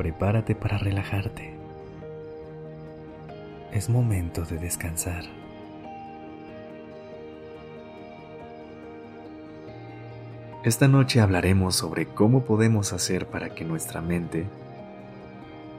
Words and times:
Prepárate 0.00 0.54
para 0.54 0.78
relajarte. 0.78 1.52
Es 3.70 3.90
momento 3.90 4.46
de 4.46 4.56
descansar. 4.56 5.24
Esta 10.64 10.88
noche 10.88 11.20
hablaremos 11.20 11.76
sobre 11.76 12.06
cómo 12.06 12.44
podemos 12.46 12.94
hacer 12.94 13.26
para 13.26 13.54
que 13.54 13.66
nuestra 13.66 14.00
mente 14.00 14.46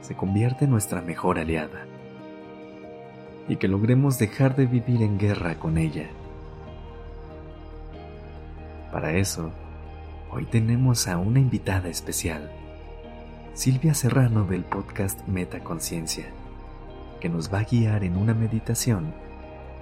se 0.02 0.14
convierta 0.14 0.66
en 0.66 0.70
nuestra 0.70 1.02
mejor 1.02 1.40
aliada 1.40 1.84
y 3.48 3.56
que 3.56 3.66
logremos 3.66 4.20
dejar 4.20 4.54
de 4.54 4.66
vivir 4.66 5.02
en 5.02 5.18
guerra 5.18 5.56
con 5.56 5.78
ella. 5.78 6.06
Para 8.92 9.14
eso, 9.14 9.50
hoy 10.30 10.44
tenemos 10.44 11.08
a 11.08 11.18
una 11.18 11.40
invitada 11.40 11.88
especial 11.88 12.61
Silvia 13.54 13.92
Serrano 13.92 14.44
del 14.44 14.64
podcast 14.64 15.28
Metaconciencia, 15.28 16.24
que 17.20 17.28
nos 17.28 17.52
va 17.52 17.58
a 17.58 17.64
guiar 17.64 18.02
en 18.02 18.16
una 18.16 18.32
meditación 18.32 19.12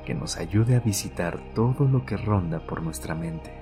que 0.04 0.12
nos 0.12 0.38
ayude 0.38 0.74
a 0.74 0.80
visitar 0.80 1.38
todo 1.54 1.84
lo 1.86 2.04
que 2.04 2.16
ronda 2.16 2.66
por 2.66 2.82
nuestra 2.82 3.14
mente, 3.14 3.52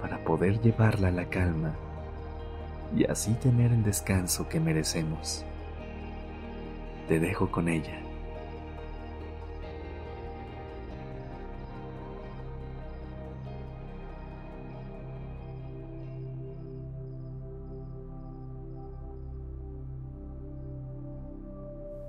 para 0.00 0.24
poder 0.24 0.58
llevarla 0.62 1.08
a 1.08 1.12
la 1.12 1.26
calma 1.26 1.74
y 2.96 3.04
así 3.04 3.34
tener 3.34 3.72
el 3.72 3.82
descanso 3.82 4.48
que 4.48 4.58
merecemos. 4.58 5.44
Te 7.08 7.20
dejo 7.20 7.50
con 7.50 7.68
ella. 7.68 8.09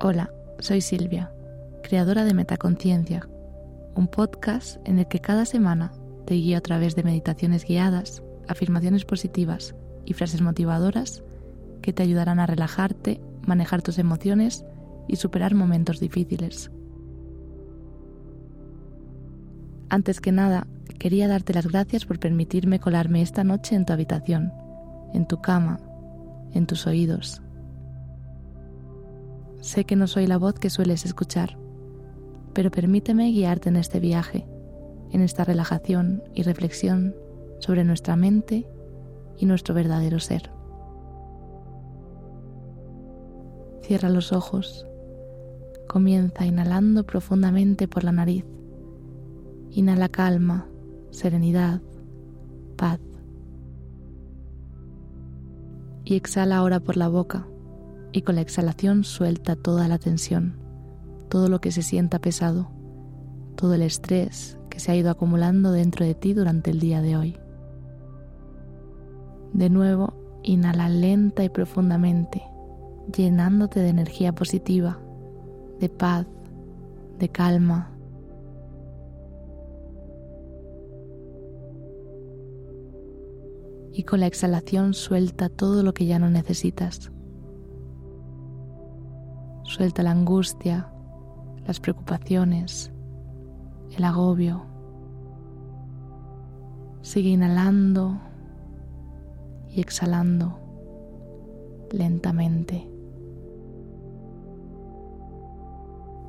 Hola, 0.04 0.32
soy 0.58 0.82
Silvia, 0.82 1.32
creadora 1.84 2.26
de 2.26 2.34
Metaconciencia, 2.34 3.30
un 3.94 4.08
podcast 4.08 4.80
en 4.84 4.98
el 4.98 5.08
que 5.08 5.20
cada 5.20 5.46
semana 5.46 5.92
te 6.26 6.34
guío 6.34 6.58
a 6.58 6.62
través 6.62 6.96
de 6.96 7.04
meditaciones 7.04 7.66
guiadas, 7.66 8.24
afirmaciones 8.48 9.06
positivas 9.06 9.76
y 10.04 10.14
frases 10.14 10.42
motivadoras 10.42 11.24
que 11.84 11.94
te 11.94 12.02
ayudarán 12.02 12.40
a 12.40 12.48
relajarte, 12.48 13.22
manejar 13.46 13.84
tus 13.84 14.00
emociones 14.00 14.66
y 15.08 15.18
superar 15.18 15.54
momentos 15.54 16.00
difíciles. 16.00 16.72
Antes 19.90 20.20
que 20.20 20.32
nada, 20.32 20.66
quería 20.98 21.28
darte 21.28 21.54
las 21.54 21.68
gracias 21.68 22.08
por 22.08 22.18
permitirme 22.18 22.80
colarme 22.80 23.22
esta 23.22 23.44
noche 23.44 23.76
en 23.76 23.86
tu 23.86 23.94
habitación, 23.94 24.52
en 25.14 25.28
tu 25.28 25.42
cama, 25.42 25.80
en 26.56 26.66
tus 26.66 26.88
oídos 26.88 27.44
Sé 29.62 29.86
que 29.86 29.96
no 29.96 30.08
soy 30.08 30.26
la 30.26 30.38
voz 30.38 30.56
que 30.56 30.72
sueles 30.72 31.06
escuchar, 31.06 31.60
pero 32.54 32.72
permíteme 32.72 33.32
guiarte 33.32 33.70
en 33.70 33.76
este 33.76 34.00
viaje, 34.00 34.48
en 35.12 35.22
esta 35.22 35.44
relajación 35.44 36.24
y 36.34 36.42
reflexión 36.42 37.16
sobre 37.60 37.84
nuestra 37.84 38.16
mente 38.16 38.68
y 39.38 39.46
nuestro 39.46 39.76
verdadero 39.76 40.20
ser. 40.20 40.50
Cierra 43.84 44.10
los 44.10 44.34
ojos. 44.34 44.88
Comienza 45.88 46.46
inhalando 46.46 47.06
profundamente 47.06 47.88
por 47.88 48.04
la 48.04 48.12
nariz. 48.12 48.46
Inhala 49.70 50.10
calma, 50.10 50.68
serenidad, 51.12 51.82
paz. 52.78 53.00
Y 56.04 56.16
exhala 56.16 56.58
ahora 56.58 56.80
por 56.80 56.98
la 56.98 57.10
boca 57.10 57.46
y 58.14 58.22
con 58.22 58.36
la 58.36 58.42
exhalación 58.42 59.04
suelta 59.04 59.56
toda 59.56 59.88
la 59.88 59.98
tensión, 59.98 60.58
todo 61.30 61.48
lo 61.48 61.62
que 61.62 61.72
se 61.72 61.82
sienta 61.82 62.20
pesado, 62.20 62.70
todo 63.56 63.74
el 63.74 63.82
estrés 63.82 64.58
que 64.70 64.80
se 64.80 64.92
ha 64.92 64.96
ido 64.96 65.10
acumulando 65.10 65.72
dentro 65.72 66.06
de 66.06 66.16
ti 66.16 66.34
durante 66.34 66.72
el 66.72 66.80
día 66.80 67.02
de 67.02 67.16
hoy. 67.16 67.38
De 69.54 69.70
nuevo, 69.70 70.14
inhala 70.44 70.90
lenta 70.90 71.44
y 71.44 71.50
profundamente, 71.50 72.42
llenándote 73.16 73.80
de 73.80 73.90
energía 73.90 74.34
positiva, 74.34 75.00
de 75.80 75.90
paz, 75.90 76.28
de 77.20 77.30
calma. 77.30 77.92
Y 83.94 84.04
con 84.04 84.22
la 84.22 84.28
exhalación 84.28 84.94
suelta 84.94 85.50
todo 85.50 85.84
lo 85.84 85.94
que 85.94 86.06
ya 86.06 86.18
no 86.18 86.30
necesitas 86.30 87.12
Suelta 89.64 90.04
la 90.04 90.12
angustia, 90.12 90.92
las 91.66 91.80
preocupaciones, 91.80 92.92
el 93.96 94.04
agobio. 94.04 94.66
Sigue 97.02 97.30
inhalando 97.30 98.20
y 99.70 99.82
exhalando 99.82 100.58
lentamente, 101.92 102.88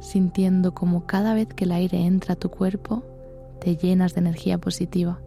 sintiendo 0.01 0.75
como 0.75 1.07
cada 1.07 1.35
vez 1.35 1.49
que 1.49 1.65
el 1.65 1.73
aire 1.73 2.05
entra 2.05 2.35
a 2.35 2.39
tu 2.39 2.51
cuerpo 2.51 3.05
te 3.61 3.77
llenas 3.77 4.15
de 4.15 4.21
energía 4.21 4.59
positiva 4.59 5.21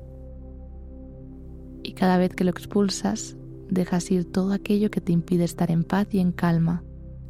y 1.84 1.94
cada 1.94 2.18
vez 2.18 2.34
que 2.36 2.44
lo 2.44 2.52
expulsas 2.52 3.38
dejas 3.70 4.12
ir 4.12 4.30
todo 4.32 4.52
aquello 4.54 4.92
que 4.92 5.02
te 5.02 5.12
impide 5.12 5.44
estar 5.44 5.72
en 5.72 5.84
paz 5.84 6.08
y 6.12 6.20
en 6.20 6.32
calma 6.32 6.84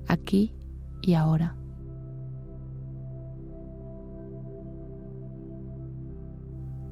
aquí 0.07 0.53
y 1.05 1.13
ahora. 1.13 1.55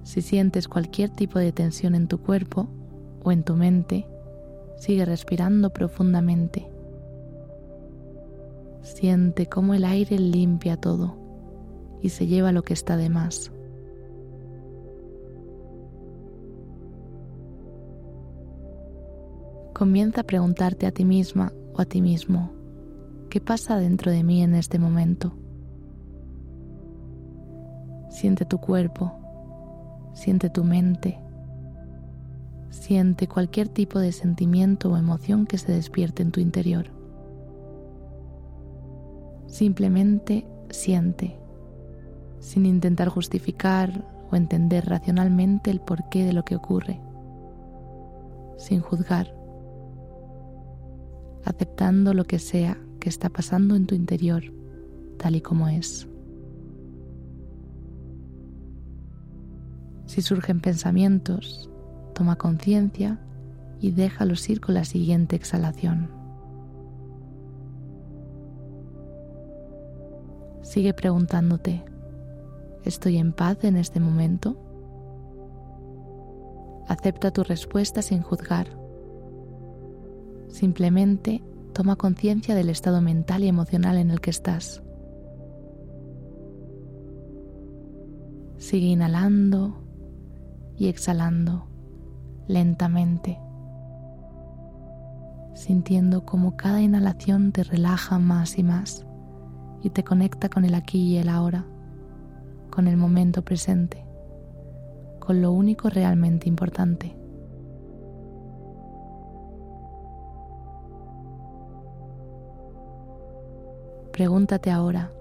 Si 0.03 0.21
sientes 0.21 0.67
cualquier 0.67 1.09
tipo 1.09 1.39
de 1.39 1.51
tensión 1.51 1.95
en 1.95 2.07
tu 2.07 2.19
cuerpo 2.19 2.67
o 3.23 3.31
en 3.31 3.43
tu 3.43 3.55
mente, 3.55 4.05
sigue 4.77 5.05
respirando 5.05 5.71
profundamente. 5.71 6.69
Siente 8.81 9.47
cómo 9.47 9.73
el 9.73 9.85
aire 9.85 10.19
limpia 10.19 10.77
todo 10.77 11.17
y 12.01 12.09
se 12.09 12.27
lleva 12.27 12.51
lo 12.51 12.63
que 12.63 12.73
está 12.73 12.97
de 12.97 13.09
más. 13.09 13.51
Comienza 19.73 20.21
a 20.21 20.23
preguntarte 20.25 20.85
a 20.85 20.91
ti 20.91 21.03
misma 21.03 21.51
o 21.73 21.81
a 21.81 21.85
ti 21.85 22.01
mismo, 22.01 22.51
¿Qué 23.33 23.41
pasa 23.41 23.77
dentro 23.79 24.11
de 24.11 24.23
mí 24.23 24.43
en 24.43 24.53
este 24.53 24.77
momento? 24.77 25.33
Siente 28.07 28.45
tu 28.45 28.59
cuerpo, 28.59 29.11
siente 30.13 30.51
tu 30.51 30.63
mente, 30.63 31.19
siente 32.69 33.27
cualquier 33.27 33.69
tipo 33.69 33.97
de 33.97 34.11
sentimiento 34.11 34.91
o 34.91 34.97
emoción 34.97 35.47
que 35.47 35.57
se 35.57 35.71
despierte 35.71 36.21
en 36.21 36.31
tu 36.31 36.41
interior. 36.41 36.91
Simplemente 39.47 40.45
siente, 40.69 41.35
sin 42.37 42.67
intentar 42.67 43.09
justificar 43.09 44.05
o 44.29 44.35
entender 44.35 44.85
racionalmente 44.85 45.71
el 45.71 45.81
porqué 45.81 46.23
de 46.23 46.33
lo 46.33 46.45
que 46.45 46.55
ocurre, 46.55 47.01
sin 48.59 48.81
juzgar, 48.81 49.35
aceptando 51.45 52.13
lo 52.13 52.25
que 52.25 52.37
sea 52.37 52.77
que 53.03 53.09
está 53.09 53.27
pasando 53.27 53.75
en 53.75 53.85
tu 53.85 53.95
interior 53.95 54.43
tal 55.17 55.35
y 55.35 55.41
como 55.41 55.67
es. 55.67 56.07
Si 60.05 60.21
surgen 60.21 60.61
pensamientos, 60.61 61.69
toma 62.13 62.37
conciencia 62.37 63.19
y 63.81 63.91
déjalos 63.91 64.49
ir 64.49 64.61
con 64.61 64.75
la 64.75 64.85
siguiente 64.85 65.35
exhalación. 65.35 66.11
Sigue 70.61 70.93
preguntándote, 70.93 71.83
¿estoy 72.85 73.17
en 73.17 73.33
paz 73.33 73.65
en 73.65 73.75
este 73.75 73.99
momento? 73.99 74.55
Acepta 76.87 77.31
tu 77.31 77.43
respuesta 77.43 78.01
sin 78.01 78.21
juzgar. 78.21 78.67
Simplemente 80.47 81.43
toma 81.73 81.95
conciencia 81.95 82.55
del 82.55 82.69
estado 82.69 83.01
mental 83.01 83.43
y 83.43 83.47
emocional 83.47 83.97
en 83.97 84.11
el 84.11 84.21
que 84.21 84.29
estás. 84.29 84.81
Sigue 88.57 88.87
inhalando 88.87 89.83
y 90.77 90.87
exhalando 90.87 91.67
lentamente, 92.47 93.39
sintiendo 95.55 96.25
como 96.25 96.55
cada 96.55 96.81
inhalación 96.81 97.51
te 97.51 97.63
relaja 97.63 98.19
más 98.19 98.57
y 98.57 98.63
más 98.63 99.05
y 99.81 99.89
te 99.89 100.03
conecta 100.03 100.49
con 100.49 100.65
el 100.65 100.75
aquí 100.75 101.01
y 101.01 101.17
el 101.17 101.27
ahora, 101.27 101.65
con 102.69 102.87
el 102.87 102.97
momento 102.97 103.43
presente, 103.43 104.05
con 105.19 105.41
lo 105.41 105.51
único 105.51 105.89
realmente 105.89 106.47
importante. 106.47 107.22
Pregúntate 114.13 114.69
ahora, 114.69 115.11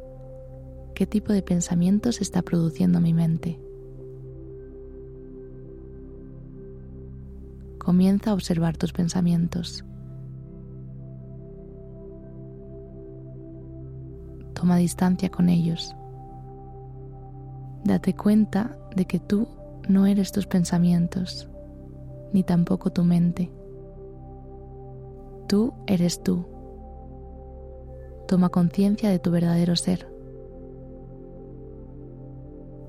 ¿qué 0.94 1.06
tipo 1.06 1.32
de 1.32 1.40
pensamientos 1.42 2.20
está 2.20 2.42
produciendo 2.42 3.00
mi 3.00 3.14
mente? 3.14 3.58
Comienza 7.78 8.30
a 8.30 8.34
observar 8.34 8.76
tus 8.76 8.92
pensamientos. 8.92 9.82
Toma 14.52 14.76
distancia 14.76 15.30
con 15.30 15.48
ellos. 15.48 15.96
Date 17.84 18.14
cuenta 18.14 18.76
de 18.94 19.06
que 19.06 19.18
tú 19.18 19.48
no 19.88 20.04
eres 20.04 20.32
tus 20.32 20.46
pensamientos, 20.46 21.48
ni 22.34 22.42
tampoco 22.42 22.92
tu 22.92 23.04
mente. 23.04 23.50
Tú 25.48 25.72
eres 25.86 26.22
tú. 26.22 26.44
Toma 28.32 28.49
conciencia 28.49 29.11
de 29.11 29.19
tu 29.19 29.31
verdadero 29.31 29.76
ser. 29.76 30.11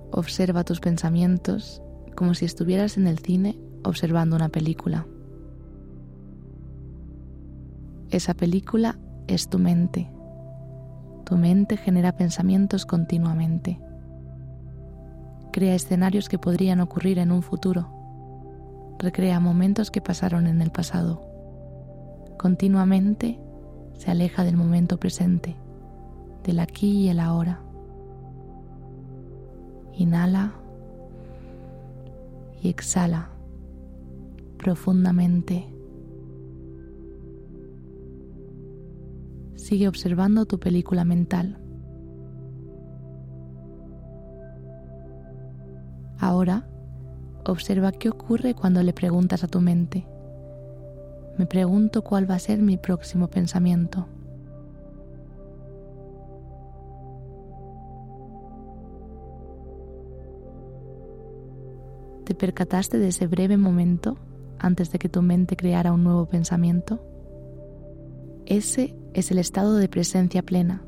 Observa 0.10 0.64
tus 0.64 0.80
pensamientos 0.80 1.82
como 2.16 2.34
si 2.34 2.46
estuvieras 2.46 2.96
en 2.96 3.08
el 3.08 3.20
cine 3.20 3.60
observando 3.84 4.38
una 4.38 4.48
película. 4.48 5.06
Esa 8.10 8.34
película 8.36 8.98
es 9.28 9.50
tu 9.50 9.60
mente. 9.60 10.10
Tu 11.26 11.36
mente 11.36 11.76
genera 11.76 12.16
pensamientos 12.16 12.86
continuamente. 12.86 13.82
Crea 15.52 15.76
escenarios 15.76 16.30
que 16.30 16.40
podrían 16.40 16.80
ocurrir 16.80 17.20
en 17.20 17.34
un 17.34 17.42
futuro. 17.42 17.90
Recrea 18.98 19.42
momentos 19.42 19.92
que 19.92 20.00
pasaron 20.00 20.48
en 20.48 20.62
el 20.62 20.72
pasado. 20.72 21.22
Continuamente 22.38 23.42
se 23.98 24.12
aleja 24.12 24.44
del 24.44 24.58
momento 24.58 24.98
presente, 24.98 25.56
del 26.44 26.60
aquí 26.60 27.04
y 27.04 27.10
el 27.10 27.20
ahora. 27.20 27.62
Inhala 29.94 30.54
y 32.62 32.70
exhala 32.70 33.30
profundamente. 34.58 35.68
Sigue 39.56 39.88
observando 39.88 40.46
tu 40.46 40.60
película 40.60 41.06
mental. 41.06 41.60
Ahora, 46.20 46.68
observa 47.46 47.92
qué 47.92 48.10
ocurre 48.10 48.56
cuando 48.56 48.82
le 48.82 48.94
preguntas 48.94 49.44
a 49.44 49.48
tu 49.48 49.60
mente. 49.60 50.08
Me 51.38 51.46
pregunto 51.46 52.04
cuál 52.04 52.30
va 52.30 52.36
a 52.36 52.40
ser 52.40 52.62
mi 52.62 52.78
próximo 52.78 53.28
pensamiento. 53.28 54.08
¿Te 62.24 62.36
percataste 62.36 63.00
de 63.00 63.10
ese 63.10 63.28
breve 63.28 63.58
momento 63.58 64.18
antes 64.60 64.92
de 64.92 65.00
que 65.00 65.10
tu 65.10 65.22
mente 65.22 65.56
creara 65.56 65.92
un 65.92 66.04
nuevo 66.04 66.26
pensamiento? 66.26 67.04
Ese 68.46 68.96
es 69.14 69.32
el 69.32 69.40
estado 69.40 69.76
de 69.76 69.90
presencia 69.90 70.44
plena. 70.44 70.84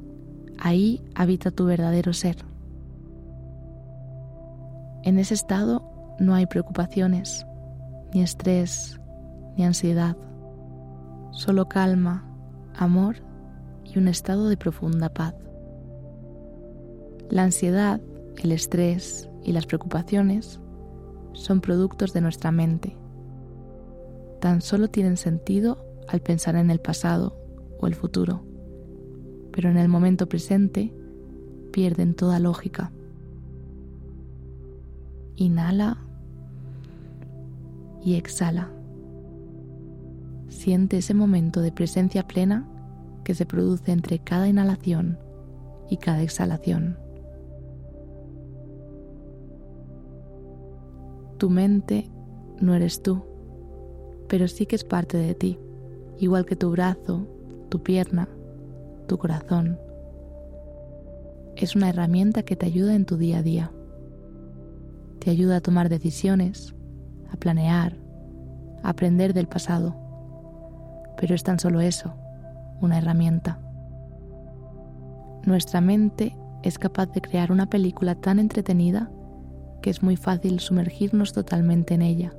Ahí 0.57 1.01
habita 1.15 1.51
tu 1.51 1.65
verdadero 1.65 2.13
ser. 2.13 2.37
En 5.03 5.19
ese 5.19 5.33
estado 5.33 6.15
no 6.19 6.33
hay 6.35 6.45
preocupaciones, 6.45 7.45
ni 8.13 8.21
estrés, 8.21 8.99
ni 9.57 9.65
ansiedad, 9.65 10.15
solo 11.35 11.69
calma, 11.69 12.25
amor 12.75 13.17
y 13.83 13.99
un 13.99 14.07
estado 14.07 14.49
de 14.49 14.57
profunda 14.57 15.09
paz. 15.09 15.35
La 17.29 17.43
ansiedad, 17.43 18.01
el 18.37 18.51
estrés 18.51 19.29
y 19.43 19.51
las 19.51 19.67
preocupaciones 19.67 20.59
son 21.33 21.61
productos 21.61 22.11
de 22.13 22.21
nuestra 22.21 22.51
mente 22.51 22.97
tan 24.45 24.61
solo 24.61 24.89
tienen 24.89 25.17
sentido 25.17 25.83
al 26.07 26.21
pensar 26.21 26.55
en 26.55 26.69
el 26.69 26.79
pasado 26.79 27.35
o 27.79 27.87
el 27.87 27.95
futuro, 27.95 28.43
pero 29.51 29.71
en 29.71 29.77
el 29.77 29.89
momento 29.89 30.29
presente 30.29 30.93
pierden 31.71 32.13
toda 32.13 32.37
lógica. 32.37 32.91
Inhala 35.35 35.97
y 38.03 38.17
exhala. 38.17 38.74
Siente 40.65 40.97
ese 40.97 41.13
momento 41.13 41.61
de 41.61 41.71
presencia 41.71 42.27
plena 42.27 42.67
que 43.23 43.35
se 43.35 43.45
produce 43.45 43.91
entre 43.91 44.17
cada 44.17 44.47
inhalación 44.47 45.19
y 45.91 45.97
cada 45.97 46.23
exhalación. 46.23 46.97
Tu 51.37 51.51
mente 51.51 52.09
no 52.59 52.73
eres 52.73 53.03
tú 53.03 53.21
pero 54.27 54.47
sí 54.47 54.65
que 54.65 54.75
es 54.75 54.83
parte 54.83 55.17
de 55.17 55.35
ti, 55.35 55.59
igual 56.17 56.45
que 56.45 56.55
tu 56.55 56.71
brazo, 56.71 57.27
tu 57.69 57.83
pierna, 57.83 58.27
tu 59.07 59.19
corazón. 59.19 59.79
Es 61.55 61.75
una 61.75 61.89
herramienta 61.89 62.43
que 62.43 62.55
te 62.55 62.65
ayuda 62.65 62.95
en 62.95 63.05
tu 63.05 63.17
día 63.17 63.37
a 63.37 63.43
día. 63.43 63.71
Te 65.19 65.29
ayuda 65.29 65.57
a 65.57 65.61
tomar 65.61 65.89
decisiones, 65.89 66.73
a 67.31 67.37
planear, 67.37 67.97
a 68.83 68.89
aprender 68.89 69.33
del 69.35 69.47
pasado. 69.47 70.04
Pero 71.17 71.35
es 71.35 71.43
tan 71.43 71.59
solo 71.59 71.81
eso, 71.81 72.15
una 72.81 72.97
herramienta. 72.97 73.59
Nuestra 75.45 75.81
mente 75.81 76.35
es 76.63 76.79
capaz 76.79 77.07
de 77.07 77.21
crear 77.21 77.51
una 77.51 77.69
película 77.69 78.15
tan 78.15 78.39
entretenida 78.39 79.11
que 79.81 79.89
es 79.89 80.01
muy 80.01 80.17
fácil 80.17 80.59
sumergirnos 80.59 81.33
totalmente 81.33 81.93
en 81.93 82.01
ella 82.01 82.33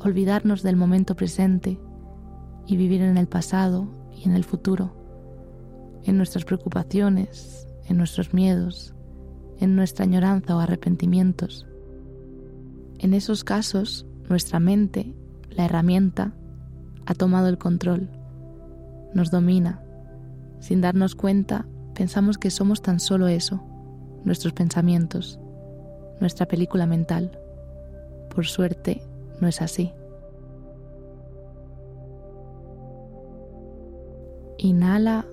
olvidarnos 0.00 0.62
del 0.62 0.76
momento 0.76 1.14
presente 1.14 1.78
y 2.66 2.76
vivir 2.76 3.02
en 3.02 3.16
el 3.16 3.26
pasado 3.26 3.88
y 4.16 4.28
en 4.28 4.34
el 4.34 4.44
futuro, 4.44 4.96
en 6.04 6.16
nuestras 6.16 6.44
preocupaciones, 6.44 7.68
en 7.86 7.98
nuestros 7.98 8.32
miedos, 8.32 8.94
en 9.58 9.76
nuestra 9.76 10.04
añoranza 10.04 10.56
o 10.56 10.60
arrepentimientos. 10.60 11.66
En 12.98 13.12
esos 13.14 13.44
casos, 13.44 14.06
nuestra 14.28 14.58
mente, 14.58 15.14
la 15.50 15.66
herramienta, 15.66 16.32
ha 17.10 17.14
tomado 17.14 17.48
el 17.48 17.58
control, 17.58 18.08
nos 19.14 19.32
domina. 19.32 19.82
Sin 20.60 20.80
darnos 20.80 21.16
cuenta, 21.16 21.66
pensamos 21.92 22.38
que 22.38 22.50
somos 22.50 22.82
tan 22.82 23.00
solo 23.00 23.26
eso, 23.26 23.60
nuestros 24.22 24.52
pensamientos, 24.52 25.40
nuestra 26.20 26.46
película 26.46 26.86
mental. 26.86 27.36
Por 28.32 28.46
suerte, 28.46 29.02
no 29.40 29.48
es 29.48 29.60
así. 29.60 29.92
Inhala 34.58 35.26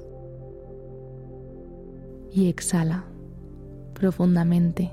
y 2.31 2.50
exhala 2.50 3.05
profundamente. 3.93 4.91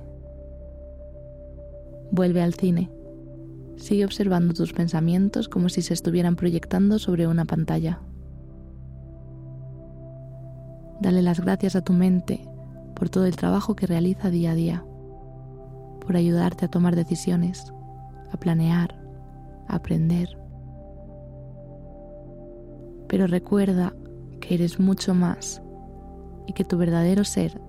Vuelve 2.10 2.42
al 2.42 2.52
cine. 2.52 2.90
Sigue 3.76 4.04
observando 4.04 4.54
tus 4.54 4.72
pensamientos 4.72 5.48
como 5.48 5.68
si 5.68 5.82
se 5.82 5.94
estuvieran 5.94 6.36
proyectando 6.36 6.98
sobre 6.98 7.26
una 7.26 7.44
pantalla. 7.44 8.00
Dale 11.00 11.22
las 11.22 11.40
gracias 11.40 11.76
a 11.76 11.82
tu 11.82 11.92
mente 11.92 12.48
por 12.94 13.10
todo 13.10 13.26
el 13.26 13.36
trabajo 13.36 13.74
que 13.74 13.86
realiza 13.86 14.30
día 14.30 14.52
a 14.52 14.54
día, 14.54 14.84
por 16.00 16.16
ayudarte 16.16 16.64
a 16.64 16.68
tomar 16.68 16.94
decisiones, 16.94 17.72
a 18.32 18.36
planear, 18.36 18.96
aprender. 19.68 20.28
Pero 23.08 23.26
recuerda 23.26 23.94
que 24.40 24.54
eres 24.54 24.78
mucho 24.78 25.14
más 25.14 25.62
y 26.46 26.52
que 26.52 26.64
tu 26.64 26.78
verdadero 26.78 27.24
ser 27.24 27.60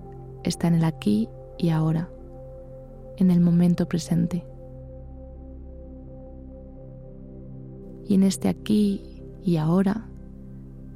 está 0.44 0.68
en 0.68 0.74
el 0.74 0.84
aquí 0.84 1.28
y 1.58 1.70
ahora, 1.70 2.08
en 3.16 3.30
el 3.30 3.40
momento 3.40 3.86
presente. 3.86 4.46
Y 8.08 8.14
en 8.14 8.22
este 8.22 8.48
aquí 8.48 9.02
y 9.44 9.56
ahora 9.56 10.06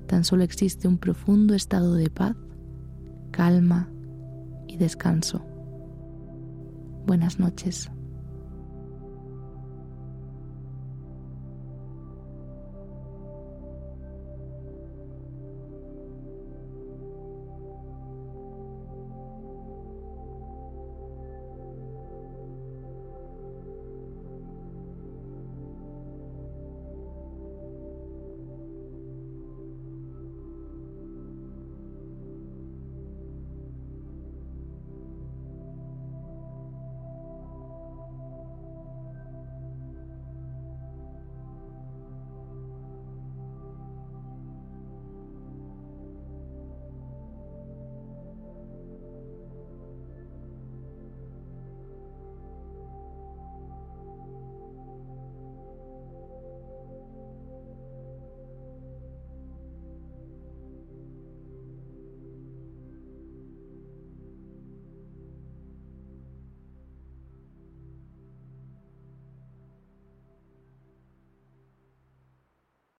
tan 0.07 0.25
solo 0.25 0.43
existe 0.43 0.89
un 0.89 0.99
profundo 0.99 1.55
estado 1.55 1.95
de 1.95 2.11
paz, 2.11 2.37
calma 3.31 3.89
y 4.67 4.77
descanso. 4.77 5.45
Buenas 7.07 7.39
noches. 7.39 7.91